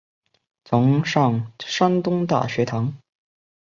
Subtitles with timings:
[0.65, 2.91] 曾上山东大学堂。